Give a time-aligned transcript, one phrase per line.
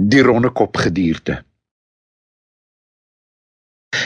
[0.00, 1.44] Die rondekop gedierte.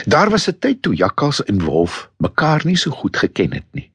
[0.05, 3.91] Daar was 'n tyd toe jakkals en wolf mekaar nie so goed geken het nie.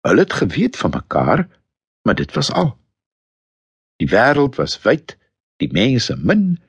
[0.00, 1.48] Hulle het geweet van mekaar,
[2.02, 2.78] maar dit was al.
[3.96, 5.18] Die wêreld was wyd,
[5.56, 6.62] die mense min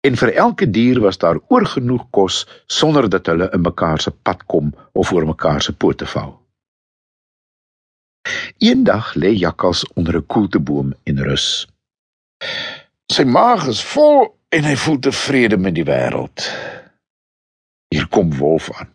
[0.00, 4.44] en vir elke dier was daar oorgenoeg kos sonder dat hulle in mekaar se pad
[4.46, 6.42] kom of oor mekaar se pote val.
[8.58, 11.68] Eendag lê jakkals onder 'n koelteboom en rus.
[13.12, 16.42] Sy maag is vol en hy voel tevrede met die wêreld.
[17.94, 18.90] Hier kom wolf aan.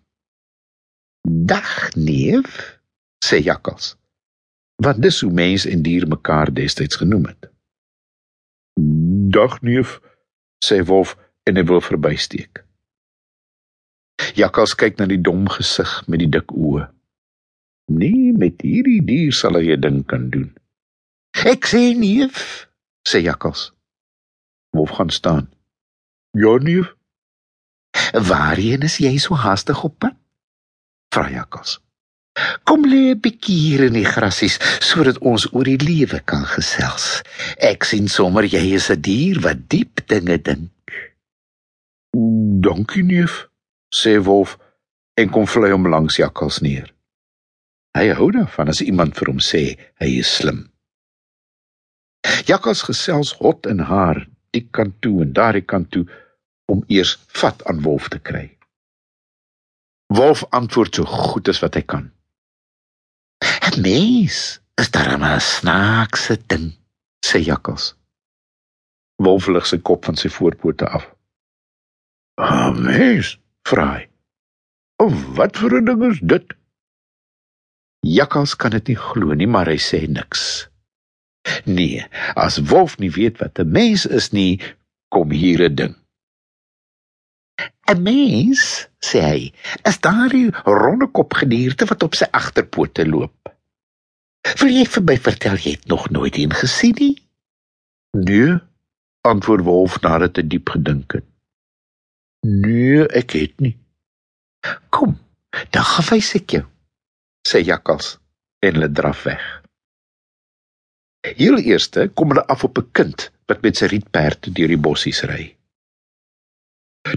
[1.23, 2.79] Dag neef,
[3.23, 3.95] sê jakkals.
[4.83, 7.47] Want dis hoe mens en dier mekaar destyds genoem het.
[9.31, 9.99] Dag neef,
[10.65, 11.15] sê wolf
[11.47, 12.65] en hy wil verbysteek.
[14.35, 16.89] Jakkals kyk na die dom gesig met die dik oë.
[17.91, 20.51] Nee, met hierdie dier sal hy 'n ding kan doen.
[21.47, 22.67] Ek sê neef,
[23.07, 23.71] sê jakkals.
[24.71, 25.49] Wolf gaan staan.
[26.31, 26.95] Ja neef,
[28.11, 30.15] Waarheen is jy so haastig op pad?
[31.11, 31.79] Vra Jakkals.
[32.63, 37.21] Kom lê 'n bietjie hier in die grasies sodat ons oor die lewe kan gesels.
[37.59, 40.71] Ek sien sommer jy is 'n dier wat diep dinge dink.
[42.63, 43.47] Dankie neef,
[43.91, 44.57] sê Wolf
[45.15, 46.93] en kom vlei hom langs Jakkals neer.
[47.97, 50.71] Hy hou daarvan as iemand vir hom sê hy is slim.
[52.45, 56.05] Jakkals gesels hot en haar, die kant toe en daardie kant toe
[56.71, 58.45] om eers vat aan Wolf te kry.
[60.11, 62.11] Wolf antwoord so goed as wat hy kan.
[63.41, 66.71] 'n Mens is darem 'n snaakse ding,
[67.25, 67.95] sê Jakkals.
[69.23, 71.05] Wolf lig sy kop van sy voorpote af.
[72.37, 73.37] 'n Mens,
[73.69, 74.09] vra hy.
[75.03, 76.53] "Of wat vir 'n ding is dit?"
[78.01, 80.70] Jakkals kan dit nie glo nie, maar hy sê niks.
[81.65, 82.05] Nee,
[82.35, 84.61] as Wolf nie weet wat 'n mens is nie,
[85.09, 85.95] kom hier 'n ding.
[87.89, 89.53] 'n Mens, sê hy,
[89.83, 93.35] is daardie rondekop gedierte wat op sy agterpote loop.
[94.59, 97.15] Wil jy vir my vertel jy het nog nooit een gesien nie?
[98.17, 98.57] Nee,
[99.21, 101.25] antwoord Wolf nadat hy diep gedink het.
[102.45, 103.77] Nee, ek het nie.
[104.89, 105.17] Kom,
[105.69, 106.65] dan gaan wys ek jou,
[107.47, 108.17] sê Jakkals
[108.65, 109.60] en hulle draf weg.
[111.21, 115.21] Heel eerste kom hulle af op 'n kind wat met sy rietperd deur die bossies
[115.29, 115.55] ry.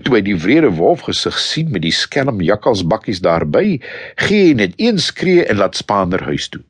[0.02, 3.80] Toe hy die wrede wolf gesig sien met die skelm jakkalsbakkies daarby,
[4.16, 6.62] gee hy net een skree en laat Spaander huis toe.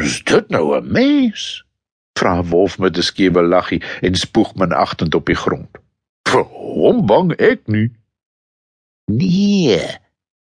[0.00, 1.64] "Is dit nou 'n mens?"
[2.18, 5.78] vra wolf met 'n skewe laggie en spoeg minagtend op die grond.
[6.28, 7.90] "Vir hom bang ek nie."
[9.04, 9.80] "Nee,"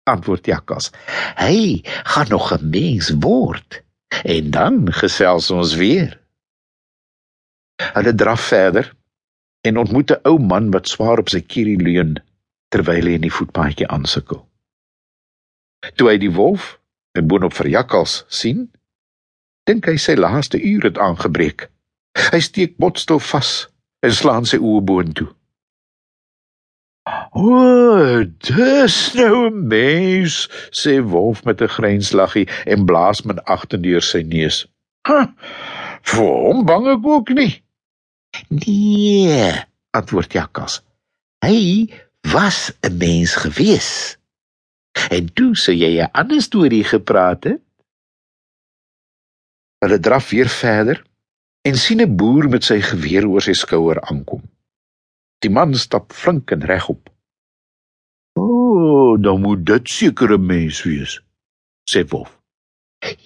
[0.02, 0.91] antwoord jakkals.
[1.36, 3.82] "Hy gaan nog 'n mens word
[4.24, 6.18] en dan gesels ons weer."
[7.92, 8.92] Hulle draf verder
[9.60, 12.18] en ontmoet 'n ou man wat swaar op sy kierie leun
[12.68, 14.40] terwyl hy in die voetpaadjie aansukkel.
[15.96, 16.78] Toe hy die wolf
[17.18, 18.70] en boonop vir jakkals sien,
[19.68, 21.68] dink hy sy laaste uur het aangebreek.
[22.32, 23.68] Hy steek botstel vas
[24.02, 25.28] en slaan sy oë boontoe.
[27.34, 34.22] "O, dis nou 'n mens," sê wolf met 'n grenslaggie en blaas min agterdeur sy
[34.22, 34.66] neus.
[35.09, 35.34] "Ha,
[36.03, 37.62] vir hom bang ek ook nie."
[38.48, 39.53] Nee,
[39.91, 40.82] antwoord Jakkals.
[41.44, 41.88] Hy
[42.32, 44.19] was 'n mens gewees.
[45.10, 47.60] En toe sê jy 'n ander storie gepraat het.
[49.82, 51.04] Hulle draf weer verder
[51.62, 54.42] en sien 'n boer met sy geweer oor sy skouer aankom.
[55.38, 57.11] Die man stap flink en regop.
[58.42, 61.20] "O, oh, dan moet dit seker 'n mens wees,"
[61.91, 62.32] sê Wolf.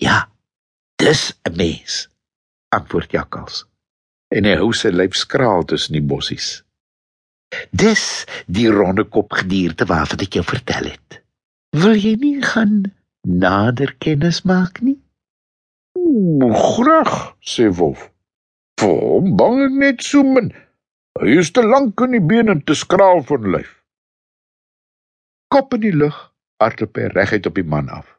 [0.06, 0.28] "Ja,
[1.02, 2.08] dis 'n mens,"
[2.68, 3.64] antwoord Jakkals
[4.34, 6.62] en hy hou sy lyf skraal tussen die bossies.
[7.70, 11.20] Dis die ronde kop gedierte waarvan ek jou vertel het.
[11.76, 12.82] Wil jy nie gaan
[13.26, 14.98] nader kennis maak nie?
[15.96, 18.10] Graag, sê Wolf.
[18.80, 20.52] Vir hom bang ek net so min.
[21.20, 23.72] Hy is te lank in die bene en te skraal van lyf.
[25.56, 26.16] Kop in die lug,
[26.60, 28.10] hardloop hy reguit op die man af.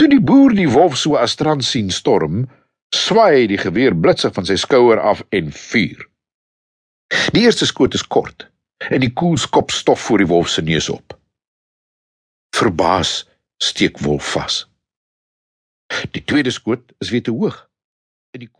[0.00, 2.46] Toe die boer die wolf so as strand sien storm,
[2.96, 6.06] swaai die geweer blitsig van sy skouer af en vuur.
[7.36, 8.46] Die eerste skoot is kort
[8.88, 11.12] en die koel skop stof voor die wolf se neus op.
[12.56, 13.12] Verbaas
[13.60, 14.62] steek wolf vas.
[16.16, 17.60] Die tweede skoot is weer te hoog
[18.32, 18.52] en die